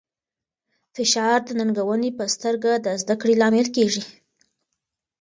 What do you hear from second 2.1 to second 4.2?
په سترګه د زده کړې لامل ګرځي.